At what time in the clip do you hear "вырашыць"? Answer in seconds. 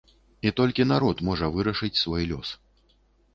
1.59-2.01